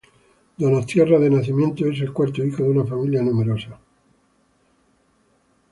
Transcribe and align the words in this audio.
Donostiarra 0.57 1.19
de 1.19 1.29
nacimiento 1.29 1.85
es 1.85 2.01
el 2.01 2.11
cuarto 2.11 2.43
hijo 2.43 2.63
de 2.63 2.69
una 2.71 2.85
familia 2.85 3.21
numerosa. 3.21 3.79